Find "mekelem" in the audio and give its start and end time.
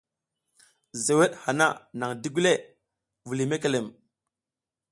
3.49-3.87